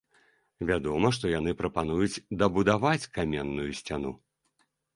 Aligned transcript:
Вядома, 0.69 1.11
што 1.17 1.25
яны 1.39 1.51
прапануюць 1.59 2.23
дабудаваць 2.41 3.09
каменную 3.21 3.69
сцяну. 3.85 4.11